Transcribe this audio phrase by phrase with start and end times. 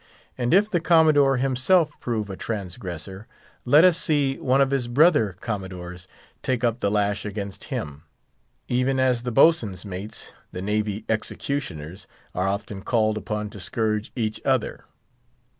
[0.35, 3.27] And if the Commodore himself prove a transgressor,
[3.65, 6.07] let us see one of his brother Commodores
[6.41, 8.01] take up the lash against him,
[8.67, 14.41] even as the boatswain's mates, the navy executioners, are often called upon to scourge each
[14.43, 14.85] other.